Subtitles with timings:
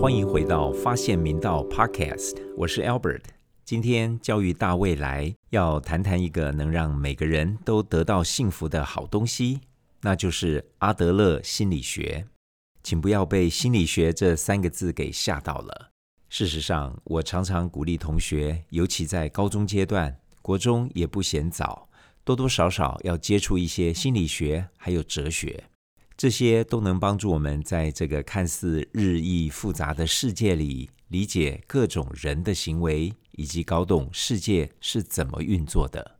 [0.00, 3.22] 欢迎回到发现明道 Podcast，我是 Albert。
[3.64, 9.60] 今天教育大未来要谈谈一个能让每个人都得到幸福的好东西，
[10.02, 12.26] 那就是阿德勒心理学。
[12.82, 15.90] 请不要被心理学这三个字给吓到了。
[16.28, 21.88] 事实上，我常常鼓励同学，尤其在高中阶段，国中也不嫌早，
[22.24, 25.64] 多多少少要接触一些心理学，还有哲学。
[26.16, 36.18] 这些都能帮助我们在这个看似日益复杂的世界里，理解各种人的行为，以及搞懂世界是怎么运作的。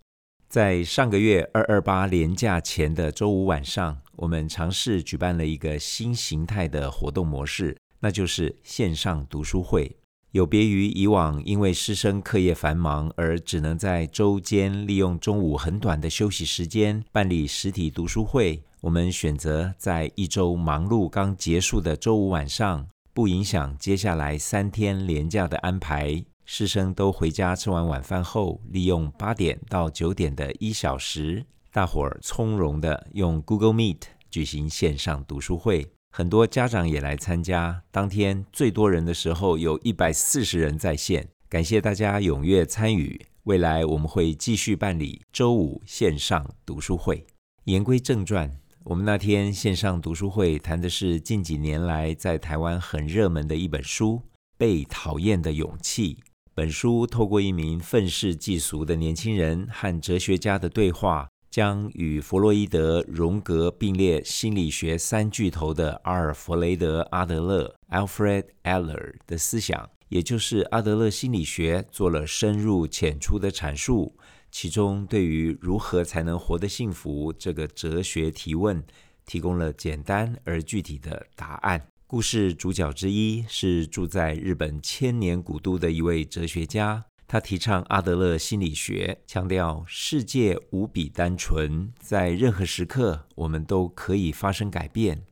[0.49, 10.00] 在上个月二二八连假前的周五晚上，我们尝试举办了一个新形态的活动模式，那就是线上读书会。
[10.33, 18.63] 有别于以往因为师生课业繁忙而只能在周间利用中午很短的休息时间办理实体读书会。
[18.81, 26.25] 我们选择在一周忙碌刚结束的周五晚上，不影响接下来三天连假的安排。
[26.45, 35.91] 师生都回家吃完晚饭后，利用八点到九点的一小时，大伙儿从容的用 Google Meet 举行线上读书会。
[36.13, 37.83] 很多家长也来参加。
[37.93, 41.29] 当天最多人的时候，有一百四十人在线。
[41.49, 43.27] 感谢大家踊跃参与。
[43.45, 47.25] 未来我们会继续办理周五线上读书会。
[47.65, 48.51] 言归正传。
[48.85, 54.15] 我们那天线上读书会谈的是近几年来在台湾很热门的一本书
[54.59, 56.15] 《被讨厌的勇气》。
[56.55, 74.17] 本书透过一名愤世嫉俗的年轻人和哲学家的对话，将与弗洛伊德、荣格并列心理学三巨头的阿尔弗雷德·阿德勒 （Alfred Adler） 的思想，也就是阿德勒心理学，做了深入浅出的阐述。
[74.53, 78.83] 其中，对于如何才能活得幸福这个哲学提问，
[79.27, 81.87] 提供了简单而具体的答案。
[82.07, 95.23] 故事主角之一是住在日本千年古都的一位哲学家，他提倡阿德勒心理学，强调世界无比单纯，在任何时刻我们都可以发生改变，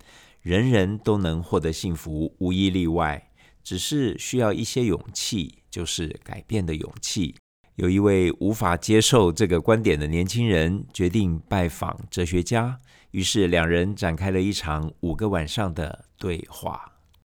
[0.40, 3.32] 人人都能获得幸福，无一例外，
[3.64, 7.34] 只是需要一些勇气，就是改变的勇气。
[7.74, 12.78] 有一位无法接受这个观点的年轻人决定拜访哲学家，
[13.10, 16.92] 于是两人展开了一场五个晚上的对话。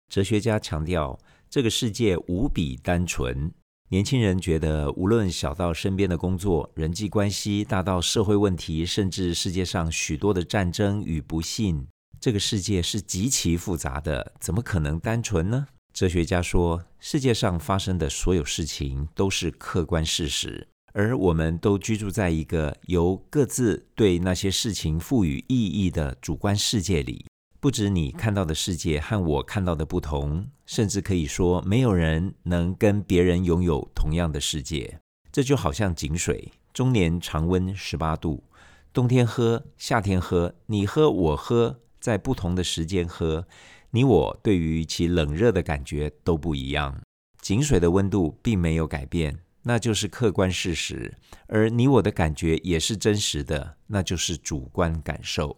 [0.09, 1.17] 哲学家强调
[1.49, 3.53] 这个世界无比单纯，
[3.91, 11.87] 年轻人觉得无论小到身边的工作、人际关系，大到社会问题，甚至世界上许多的战争与不幸，
[12.21, 15.69] 这个世界是极其复杂的，怎么可能单纯呢？
[15.95, 27.25] 哲学家说，世界上发生的所有事情都是客观事实，而我们都居住在一个由各自对那些事情赋予意义的主观世界里。
[27.61, 35.01] 不止你看到的世界和我看到的不同，甚至可以说，没有人能跟别人拥有同样的世界。
[35.33, 38.45] 这就好像井水，终年常温十八度，
[38.93, 43.45] 冬天喝，夏天喝，你喝我喝，在不同的时间喝。
[43.91, 47.01] 你我对于其冷热的感觉都不一样，
[47.41, 51.13] 井水的温度并没有改变，那就是客观事实；
[51.49, 55.57] 而你我的感觉也是真实的，那就是主观感受。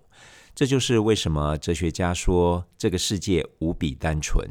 [0.60, 4.47] 这就是为什么哲学家说这个世界无比单纯。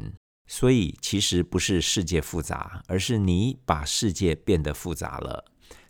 [0.48, 5.44] 所以，其实不是世界复杂，而是你把世界变得复杂了。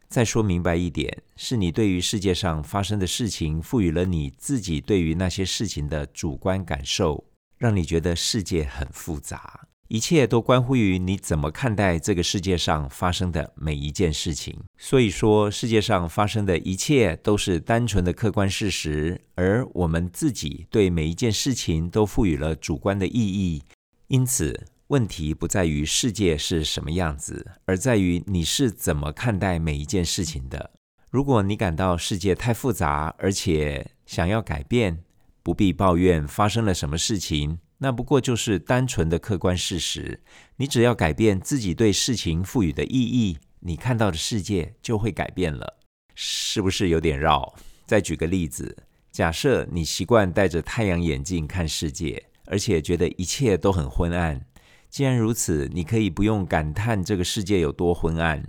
[0.08, 7.24] 再说明白一点，是你对于世界上发生的事情赋予了你自己对于那些事情的主观感受。
[7.56, 14.56] 让你觉得世界很复杂，一切都关乎于你怎么看待这个世界上发生的每一件事情。
[14.78, 23.64] 所以说，世界上发生的一切都是单纯的客观事实，而我们自己对每一件事情都赋予了主观的意义。
[24.06, 30.70] 因此，问题不在于世界是什么样子，而在于你是怎么看待每一件事情的。
[31.08, 35.02] 如果你感到世界太复杂，而且想要改变，
[35.42, 40.20] 不必抱怨发生了什么事情，那不过就是单纯的客观事实。
[40.56, 45.78] 你只要改变自己对事情赋予的意义，你看到的世界就会改变了，
[46.14, 47.54] 是不是有点绕？
[47.86, 48.76] 再举个例子，
[49.10, 54.44] 假设你习惯戴着太阳眼镜看世界，而且觉得一切都很昏暗。
[54.90, 58.44] 既然如此，你可以不用感叹这个世界有多昏暗，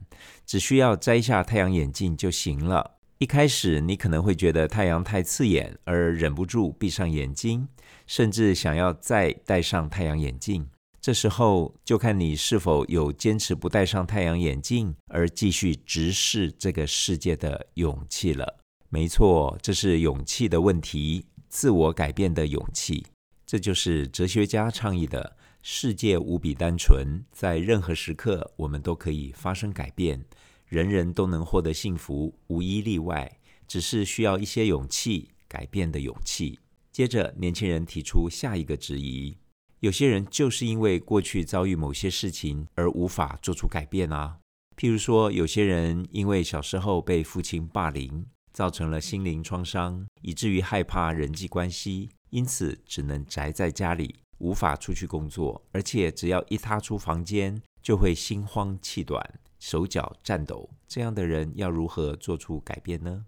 [0.46, 2.98] 只需要摘下太阳眼镜就行了。
[3.20, 7.68] 一开始，你可能会觉得太阳太刺眼，而忍不住闭上眼睛，
[8.12, 10.68] 甚至想要再戴上太阳眼镜。
[11.00, 18.60] 这时候就看你是否有坚持不戴上太阳眼镜而继续直视这个世界的勇气了。
[18.90, 23.06] 没错，这是勇气的问题，自我改变的勇气。
[23.46, 30.22] 这就是哲学家倡议的世界无比单纯，在任何时刻我们都可以发生改变，
[30.68, 33.40] 人人都能获得幸福，无一例外。
[33.70, 36.60] 只是需要一些勇气，改变的勇气。
[36.92, 39.38] 接着，年轻人提出下一个质疑。
[39.80, 44.38] 有些人就是因为过去遭遇某些事情而无法做出改变啊。
[44.76, 60.70] 譬如说，有些人因为小时候被父亲霸凌，造成了心灵创伤，以至于害怕人际关系，因此只能宅在家里，无法出去工作，而且只要一踏出房间，就会心慌气短、手脚颤抖。
[60.88, 63.26] 这样的人要如何做出改变呢？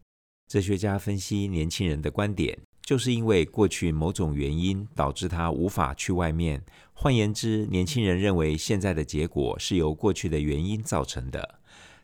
[0.48, 2.60] 哲学家分析年轻人的观点。
[2.83, 6.63] 就是因为过去某种原因导致他无法去外面。
[6.94, 11.59] 换言之，年轻人认为现在的结果是由过去的原因造成的。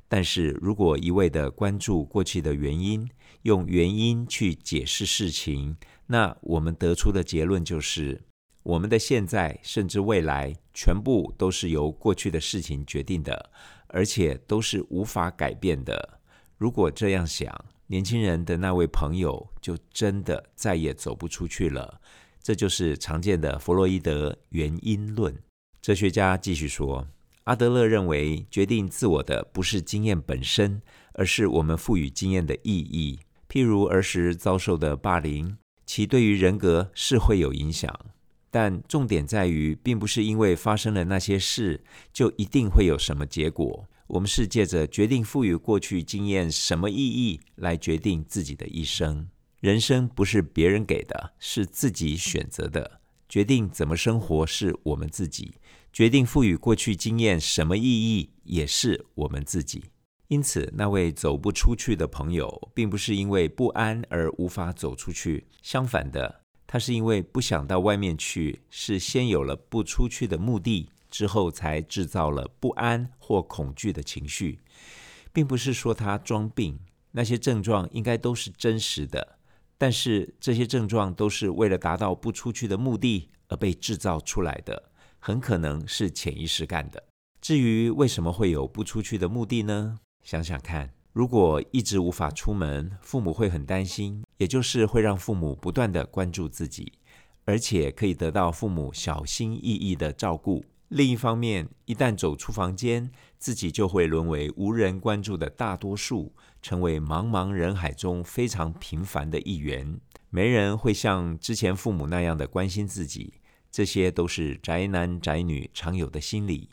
[0.08, 3.08] 但是如果一味的关注过去的原因，
[3.44, 5.78] 用原因去解释事情，
[6.08, 8.20] 那我们得出的结论就是，
[8.64, 13.52] 我们的现在甚至未来全部都是由过去的事情决定的，
[13.88, 16.20] 而且都是无法改变的。
[16.58, 17.54] 如果这样想，
[17.92, 22.00] 年轻人的那位朋友就真的再也走不出去了。
[22.40, 25.36] 这就是常见的弗洛伊德原因论。
[25.82, 27.08] 哲学家继续说，
[27.46, 30.80] 阿德勒认为，决定自我的不是经验本身，
[31.14, 33.20] 而是我们赋予经验的意义。
[33.50, 35.58] 譬如儿时遭受的霸凌，
[35.88, 38.00] 其对于人格是会有影响，
[38.52, 41.84] 但重点在于，并不是因为发生了那些事，
[42.14, 43.88] 就一定会有什么结果。
[44.10, 49.30] 我们是借着决定赋予过去经验什么意义来决定自己的一生。
[49.60, 53.02] 人生不是别人给的，是自己选择的。
[53.28, 55.54] 决定怎么生活是我们自己，
[55.94, 59.84] 决定赋予过去经验什么意义也是我们自己。
[60.28, 70.90] 因此，那位走不出去的朋友，并不是因为不安而无法走出去，相反的，他是因为不想到外面去，是先有了不出去的目的。
[71.10, 74.60] 之后才制造了不安或恐惧的情绪，
[75.34, 76.80] 并不是说他装病，
[77.12, 79.40] 那些症状应该都是真实的，
[79.78, 87.04] 但是这些症状都是为了达到不出去的目的而被制造出来的，很可能是潜意识干的。
[87.42, 89.98] 至于为什么会有不出去的目的呢？
[90.24, 96.94] 想想看，如果一直无法出门，父母会很担心，也就是会让父母不断的关注自己，
[97.46, 100.66] 而且可以得到父母小心翼翼的照顾。
[100.90, 106.34] 另一方面，一旦走出房间，自己就会沦为无人关注的大多数，
[106.64, 110.00] 成为茫茫人海中非常平凡的一员。
[110.32, 113.36] 没人会像之前父母那样的关心自己，
[113.72, 116.70] 这些都是宅男宅女常有的心理。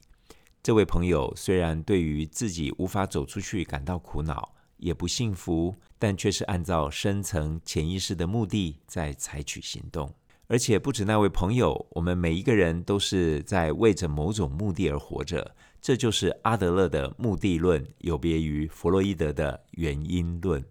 [0.62, 10.15] 这位朋友虽然对于自己无法走出去感到苦恼，也不幸福，但却是按照深层潜意识的目的在采取行动。
[10.49, 15.57] 而且不止那位朋友，我们每一个人都是在为着某种目的而活着。
[15.83, 20.65] 这就是阿德勒的目的论，有别于弗洛伊德的原因论。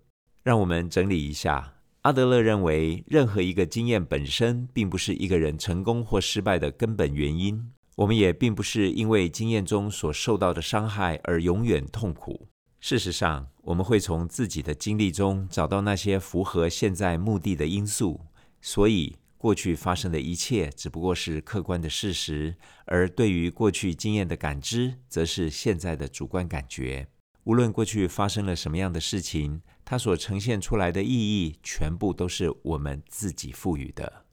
[0.43, 7.71] 让我们整理一下：阿德勒认为，任何一个经验本身并不是一个人成功或失败的根本原因。
[7.97, 12.47] 我们也并不是因为经验中所受到的伤害而永远痛苦。
[12.79, 18.21] 事实上，我们会从自己的经历中找到那些符合现在目的的因素。
[18.61, 19.17] 所以。
[19.45, 27.07] 过去发生的一切只不过是客观的事实，而对于过去经验的感知，则是现在的主观感觉。
[27.43, 34.25] 无论过去发生了什么样的事情，它所呈现出来的意义，全部都是我们自己赋予的。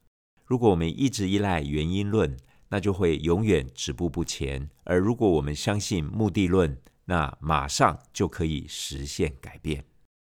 [0.47, 2.35] 如果我们一直依赖原因论，
[2.71, 9.85] 那就会永远止步不前；而如果我们相信目的论，那马上就可以实现改变。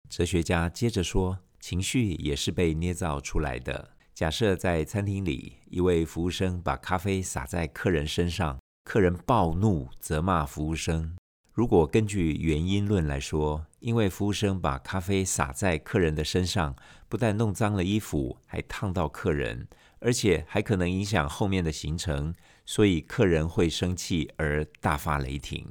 [0.08, 3.95] 哲学家接着说，情绪也是被捏造出来的。
[4.16, 11.18] 假设在餐厅里，一位服务生把咖啡洒在客人身上，客人暴怒责骂服务生。
[11.52, 16.74] 如果根据原因论来说，因为服务生把咖啡洒在客人的身上，
[17.10, 19.68] 不但弄脏了衣服，还烫到客人，
[20.00, 22.34] 而且还可能影响后面的行程，
[22.66, 25.68] 所以客人会生气而大发雷霆。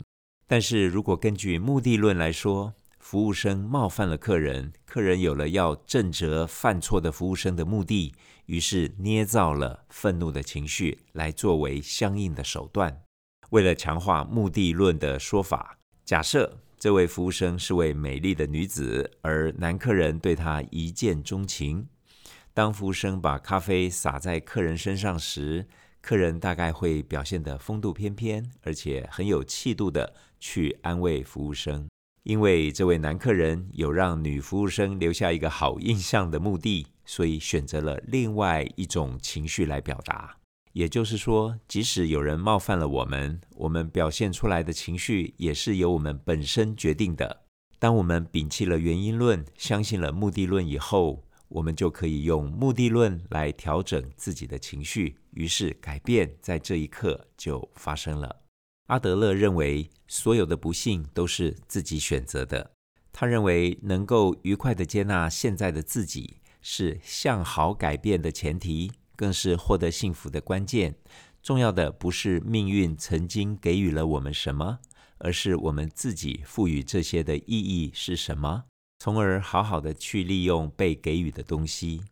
[0.47, 2.75] 但是如果根据目的论来说，
[3.05, 8.15] 服务生冒犯了客人，客人有了要正责犯错的服务生的目的，
[8.47, 13.03] 于是捏造了愤怒的情绪来作为相应的手段。
[13.51, 21.87] 为了强化目的论的说法，假设这位服务生是位美丽的女子，而男客人对她一见钟情。
[22.55, 25.67] 当服务生把咖啡洒在客人身上时，
[26.01, 31.87] 客人大概会表现得风度翩翩，而且很有气度的去安慰服务生。
[32.25, 40.37] 因为这位男客人有让女服务生留下一个好印象的目的，所以选择了另外一种情绪来表达。
[40.73, 47.43] 也就是说，即使有人冒犯了我们，我们表现出来的情绪也是由我们本身决定的。
[47.79, 58.44] 当我们摒弃了原因论，相信了目的论以后，我们就可以用目的论来调整自己的情绪，于是改变在这一刻就发生了。
[58.87, 62.73] 阿德勒认为，所有的不幸都是自己选择的。
[63.13, 68.93] 他认为，能够愉快的接纳现在的自己，是向好改变的前提。
[69.17, 70.97] 更是获得幸福的关键。
[71.41, 74.81] 重要的不是命运曾经给予了我们什么，
[75.19, 78.65] 而是我们自己赋予这些的意义是什么，
[78.99, 82.03] 从而好好的去利用被给予的东西。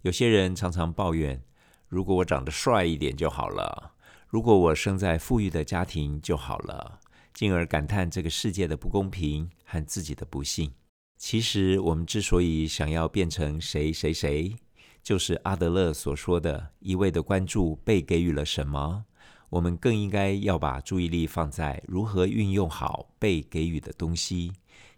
[0.00, 1.42] 有些人常常抱怨：
[1.88, 3.92] 如果我长得帅一点就好了，
[4.36, 7.00] 如果我生在富裕的家庭就好了，
[7.32, 10.70] 进而感叹这个世界的不公平和自己的不幸。
[11.16, 14.54] 其实，我们之所以想要变成谁谁谁，
[15.02, 19.06] 就是阿德勒所说的，一味的关注被给予了什么，
[19.48, 24.52] 我们更应该要把注意力放在如何运用好被给予的东西，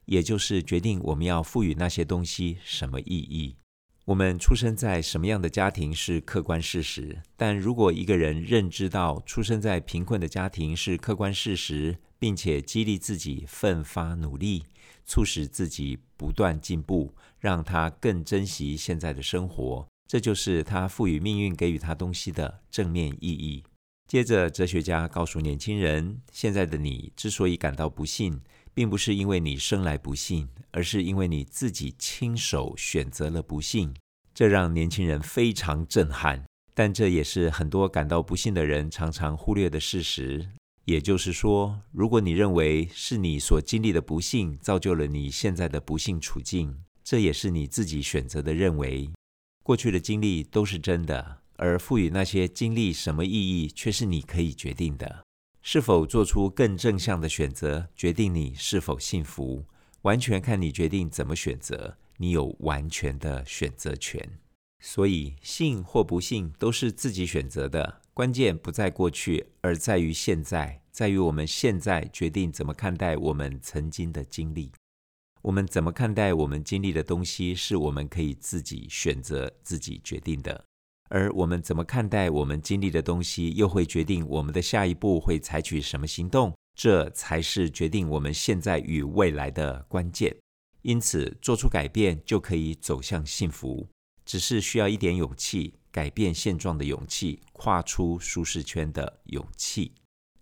[0.06, 3.54] 也就是决定我们要赋予那些东西什么意义。
[4.08, 14.64] 我们出生在什么样的家庭是客观事实，但如果一个人认知到出生在贫困的家庭是客观事实，并且激励自己奋发努力，
[15.04, 19.86] 促使自己不断进步，让他更珍惜现在的生活。
[20.06, 23.62] 这就是他赋予命运给予他东西的正面意义。
[24.06, 28.40] 接着，哲学家告诉年轻人：现在的你之所以感到不幸，
[28.78, 33.92] 并不是因为你生来不幸，而是因为你自己亲手选择了不幸。
[34.32, 36.44] 这让年轻人非常震撼，
[36.74, 40.48] 但这也是很多感到不幸的人常常忽略的事实。
[40.84, 49.10] 也就是说，如果你认为是你所经历的不幸造就了你现在的不幸处境，这也是你自己选择的认为。
[49.64, 55.24] 过去的经历都是真的，而赋予那些经历什么意义，却是你可以决定的。
[55.62, 59.64] 是否做出更正向的选择，决定你是否幸福，
[60.02, 61.96] 完全看你决定怎么选择。
[62.20, 64.40] 你有完全的选择权，
[64.80, 68.00] 所以幸或不幸都是自己选择的。
[68.12, 74.72] 关键不在过去，而在于现在，在于我们现在决定怎么看待我们曾经的经历。
[75.42, 80.64] 我们怎么看待我们经历的东西，是我们可以自己选择、自己决定的；
[81.08, 86.54] 而我们怎么看待我们经历的东西，又会决定我们的下一步会采取什么行动。
[86.74, 90.36] 这才是决定我们现在与未来的关键。
[90.82, 93.88] 因此，做出改变就可以走向幸福，
[94.24, 99.90] 只是需要一点勇气，改变现状的勇气，跨出舒适圈的勇气。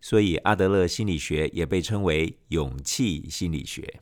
[0.03, 4.01] 所以，阿德勒心理学也被称为勇气心理学。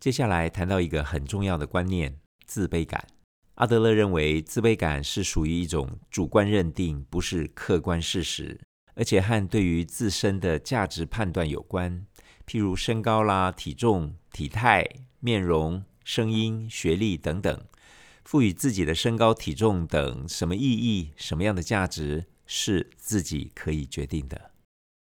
[0.00, 3.06] 接下来谈到一个很重要的观念——自卑感。
[3.54, 8.58] 阿德勒认为，自卑感是属于一种主观认定，不是客观事实，
[8.94, 12.06] 而且和对于自身的价值判断有关，
[12.46, 14.86] 譬如身高啦、体重、体态、
[15.20, 17.64] 面容、声音、学历等等，
[18.24, 24.50] 赋予自己的身高、体重等什么意义、什么样的价值，是自己可以决定的。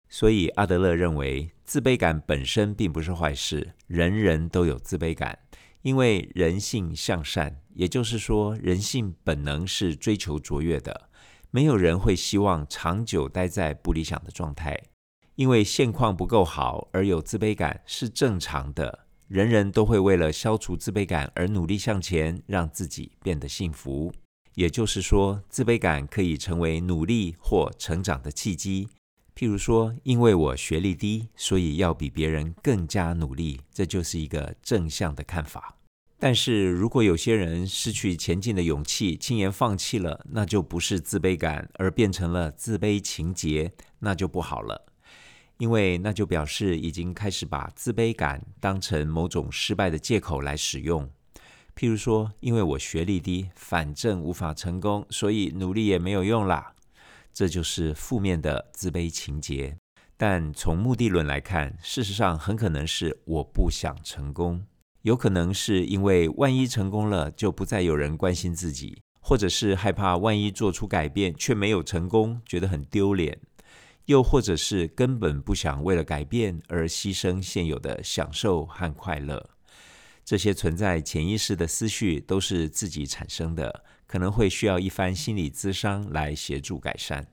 [0.09, 3.75] 所以，阿德勒认为，自卑感本身并不是坏事。
[3.87, 5.39] 人人都有自卑感，
[5.83, 11.09] 因为人性向善，也就是说，人性本能是追求卓越的。
[11.51, 14.79] 没有人会希望长久待在不理想的状态，
[15.37, 19.07] 因为现况不够好而有自卑感是正常的。
[19.29, 24.13] 人人都会为了消除自卑感而努力向前，让自己变得幸福。
[24.55, 28.89] 也就是说，自卑感可以成为努力或成长的契机。
[29.39, 35.77] 譬如说，因为我学历低，所以要比别人更加努力，这就是一个正向的看法。
[36.19, 44.87] 但是如果有些人失去前进的勇气，轻言放弃了，那就不是自卑感，而变成了自卑情结，那就不好了。
[45.59, 51.09] 因为那就表示已经开始把自卑感当成某种失败的借口来使用。
[51.77, 56.75] 譬如说，因为我学历低，反正无法成功，所以努力也没有用啦。
[57.33, 59.77] 这就是负面的自卑情节，
[60.17, 64.67] 但从目的论来看，事实上很可能是我不想成功，
[65.03, 73.39] 有可能是因为万一成功了就不再有人关心自己，或者是害怕万一做出改变却没有成功，觉得很丢脸，
[74.07, 79.51] 又或者是根本不想为了改变而牺牲现有的享受和快乐。
[80.25, 87.29] 这些存在潜意识的思绪都是自己产生的，可能会需要一番心理咨商来协助改善。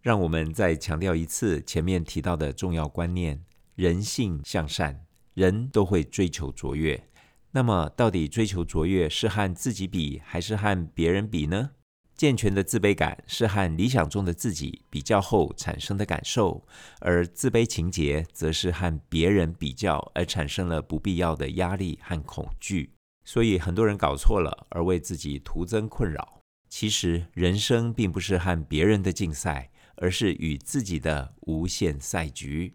[0.00, 3.44] 让我们再强调一次前面提到的重要观念：
[3.74, 7.08] 人性向善，人都会追求卓越。
[7.50, 11.72] 那么，到底追求卓越是和自己比，还是和别人比呢？
[12.14, 16.66] 健全的自卑感是和理想中的自己比较后产生的感受，
[17.00, 22.92] 而自卑情节则是和别人比较而产生了不必要的压力和恐惧。
[23.24, 26.40] 所以，很多人搞错了，而为自己徒增困扰。
[26.68, 29.70] 其实，人生并不是和别人的竞赛。
[30.02, 32.74] 而是与自己的无限赛局。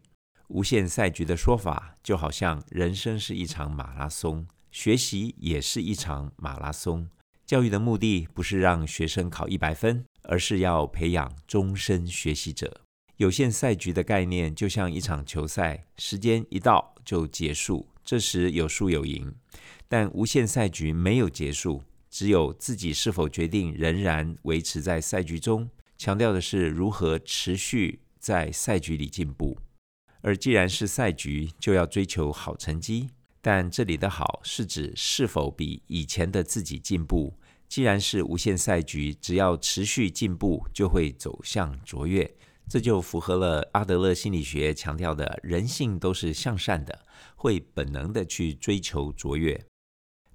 [0.50, 7.10] 无限赛局的说法，就好像人生是一场马拉松，学习也是一场马拉松。
[7.44, 12.82] 教育的目的不是让学生考一百分，而是要培养终身学习者。
[13.18, 19.34] 有限赛局的概念就像一场球赛，时间一到就结束，这时有输有赢。
[19.88, 25.70] 但无限赛局没有结束，只有自己是否决定仍然维持在赛局中。
[25.98, 29.58] 强调的是如何持续在赛局里进步，
[30.22, 33.10] 而既然是赛局，就要追求好成绩。
[33.42, 37.34] 但这里的好是指是否比以前的自己进步。
[37.68, 42.36] 既然是无限赛局，只要持续进步，就会走向卓越。
[42.68, 47.06] 这就符合了阿德勒心理学强调的人性都是向善的，
[47.36, 49.66] 会本能的去追求卓越。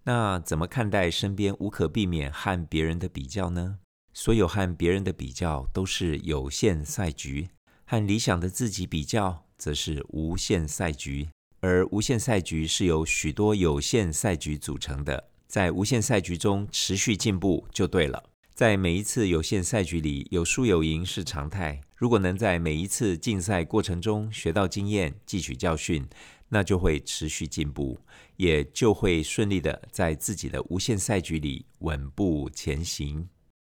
[0.05, 3.79] 那怎么看待身边无可避免和别人的比较呢？
[4.13, 7.51] 所有和别人的比较都是有限赛局，
[7.85, 11.29] 和理想的自己比较则是无限赛局。
[11.61, 18.25] 而无限赛局是由许多有限赛局组成的，在无限赛局中持续进步就对了。
[18.55, 21.81] 在每一次有限赛局里，有输有赢是常态。
[22.01, 26.09] 如果能在每一次竞赛过程中学到经验、汲取教训，
[26.49, 28.01] 那就会持续进步，
[28.39, 33.29] 也就会顺利的在自己的无限赛局里稳步前行。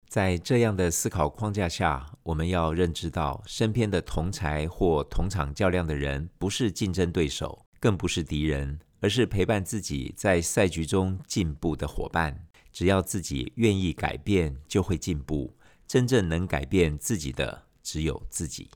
[0.07, 12.45] 在这样的思考框架下，我们要认知到，身边的同才或同场较量的人，不是竞争对手，更不是敌人，而是陪伴自己在赛局中进步的伙伴。
[12.71, 15.55] 只要自己愿意改变，就会进步。
[15.87, 18.69] 真正能改变自己的，只有自己。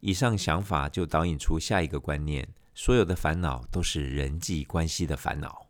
[0.00, 5.68] 以上想法就导引出下一个观念：所有的烦恼都是人际关系的烦恼。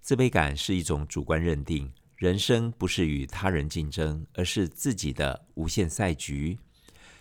[0.00, 1.92] 自卑感是一种主观认定。
[2.16, 6.58] 人生不是与他人竞争，而是自己的无限赛局。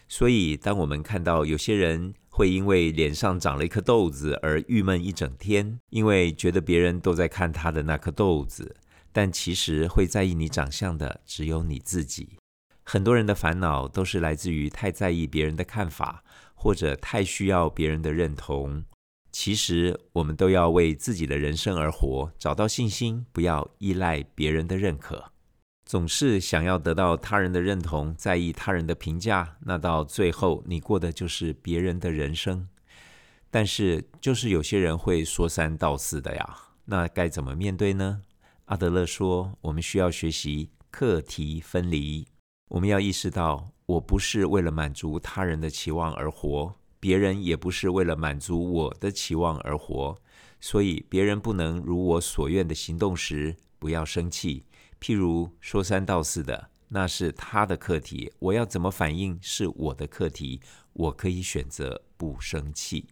[0.07, 8.75] 所以，当我们看到有些人会因为脸上长了一颗痘子而郁闷一整天，因为觉得别人都在看他的那颗痘子，
[9.11, 12.37] 但其实会在意你长相的只有你自己。
[12.83, 18.83] 很多人的烦恼都是来自于太在意别人的看法，或者太需要别人的认同。
[19.31, 25.31] 其实，我们都要为自己的人生而活，找到信心，不要依赖别人的认可。
[25.85, 32.67] 总是想要得到他人的认同，在意他人的评价，那到最后，你过的就是别人的人生。
[33.49, 38.21] 但是，就是有些人会说三道四的呀，那该怎么面对呢？
[38.65, 42.27] 阿德勒说，我们需要学习课题分离。
[42.73, 46.73] 我们要意识到，我不是为了满足他人的期望而活。
[46.99, 50.17] 别人也不是为了满足我的期望而活，
[50.59, 54.65] 所以别人不能如我所愿的行动时，不要生气。
[54.99, 60.59] 譬如说三道四的，那是他的课题，我要怎么反应是我的课题，
[60.93, 63.05] 我可以选择不生气。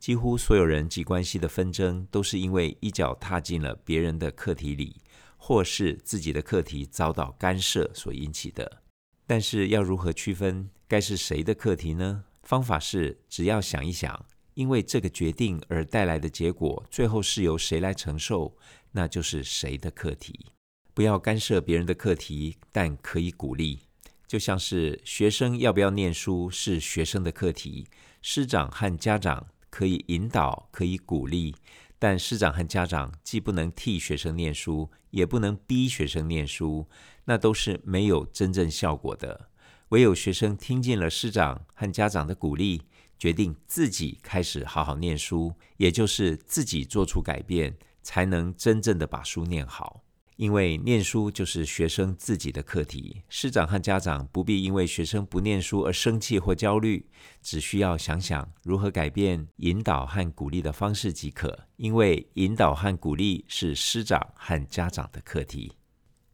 [0.00, 4.96] 几乎所有人际关系的纷争，都是因为一脚踏进了别人的课题里，
[5.36, 8.82] 或是自己的课题遭到干涉所引起的。
[9.28, 12.24] 但是要如何区分该是谁的课题呢？
[12.44, 18.56] 方法是，只要想一想，因为这个决定而带来的结果，最后是由谁来承受，
[18.92, 20.46] 那就是谁的课题。
[20.94, 23.80] 不要干涉别人的课题，但可以鼓励。
[24.26, 27.86] 就像是学生要不要念书是学生的课题，
[28.22, 31.54] 师长和家长可以引导，可以鼓励，
[31.98, 36.86] 但师长和家长既不能替学生念书，也不能逼学生念书，
[37.24, 39.48] 那都是没有真正效果的。
[39.88, 42.82] 唯有学生听进了师长和家长的鼓励，
[43.18, 50.04] 决定自己开始好好念书，也就是自己做出改变，才能真正的把书念好。
[50.38, 57.04] 因为念书就是学生自己的课题，师长和家长不必因为学生不念书而生气或焦虑，
[57.42, 61.66] 只需要想想如何改变引导和鼓励的方式即可。
[61.74, 65.72] 因为引导和鼓励是师长和家长的课题。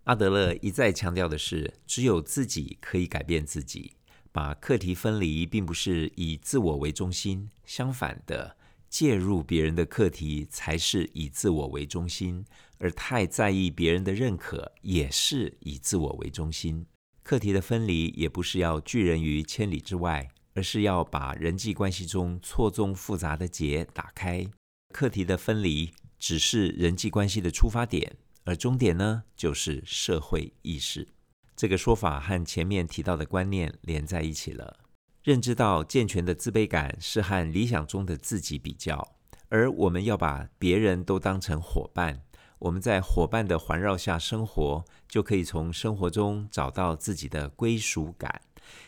[0.02, 3.94] 阿德勒一再强调的是，只有自己可以改变自己。
[4.30, 8.54] 把课题分离，并不是以自我为中心，相反的，
[8.90, 12.44] 介入别人的课题才是以自我为中心。
[12.78, 16.86] 而太在意别人的认可，也是以自我为中心。
[17.22, 24.46] 课题的分离也不是要拒人于千里之外，而是要把人际关系中错综复杂的结打开。
[24.92, 31.08] 课题的分离只是人际关系的出发点，而终点呢，就是社会意识。
[31.56, 34.80] 这个说法和前面提到的观念连在一起了。
[35.22, 39.16] 认知到健全的自卑感是和理想中的自己比较，
[39.48, 42.23] 而我们要把别人都当成伙伴。
[42.64, 48.40] 我们在伙伴的环绕下生活，就可以从生活中找到自己的归属感，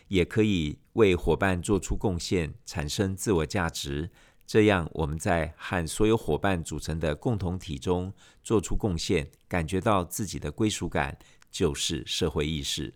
[0.08, 4.10] 也可以为伙伴做出贡献，产生自我价值。
[4.46, 8.10] 这样，我们在和所有伙伴组成的共同体中
[8.42, 11.18] 做出贡献，感觉到自己的归属感，
[11.50, 12.94] 就是社会意识。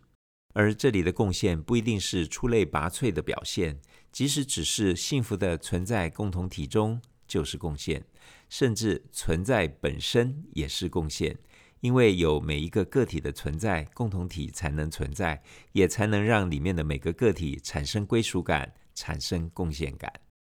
[0.54, 3.78] 而这里的贡献不一定是出类拔萃的表现，
[4.10, 8.04] 即使只是幸福的存在共同体中就是贡献，
[8.48, 11.38] 甚至存在本身也是贡献。
[11.80, 15.40] 因为有每一个个体的存在，共同体才能存在，
[15.72, 20.12] 也才能让里面的每个个体产生归属感、产生贡献感。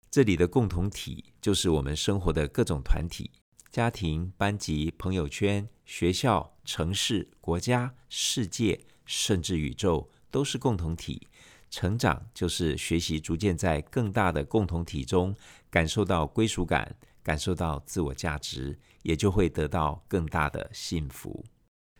[0.10, 3.30] 这里的共同体就是我们生活的各种团体：
[3.70, 8.80] 家庭、班级、朋友圈、学校、城市、国家、世界。
[9.04, 11.28] 甚至宇宙都是共同体，
[11.72, 15.34] 成长就是学习逐渐在更大的共同体中
[15.70, 21.44] 感受到归属感，感受到自我价值，也就会得到更大的幸福。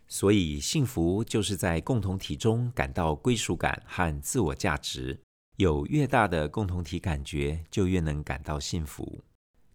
[0.10, 5.18] 所以，幸福就是在共同体中感到归属感和自我价值。
[5.56, 9.24] 有越大的共同体感觉，就越能感到幸福。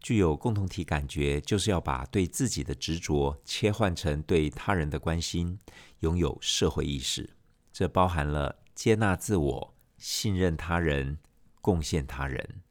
[0.00, 5.58] 具有共同体感觉，就是要把对自己的执着切换成对他人的关心，
[6.00, 7.30] 拥有社会意识。
[7.72, 11.18] 这包含了接纳自我、信任他人、
[11.60, 12.62] 贡献他人。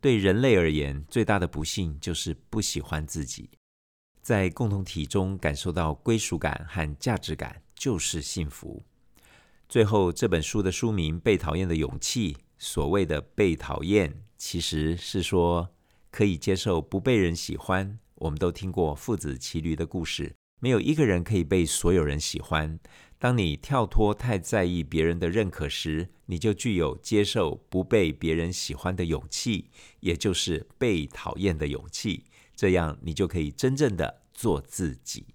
[0.00, 3.50] 对人类而言，最大的不幸就是不喜欢自己。
[4.22, 8.82] 在共同体中感受到归属感和价值感，就是幸福。
[9.68, 15.70] 最后，这本书的书名《被讨厌的勇气》，所谓的被讨厌，其实是说。
[16.12, 18.00] 可以接受不被人喜欢。
[18.16, 22.80] 我们都听过父子骑驴的故事，没有一个人可以被所有人喜欢。
[23.20, 29.66] 当你跳脱太在意别人的认可时，你就具有接受不被别人喜欢的勇气，
[30.00, 32.24] 也就是被讨厌的勇气。
[32.56, 35.26] 这样，你就可以真正的做自己。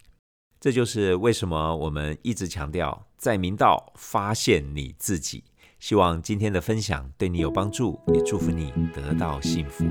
[0.60, 5.44] 这就是为什么我们一直强调在明道发现你自己。
[5.78, 9.86] 希望今天的分享对你有帮助，也祝福你得到幸福。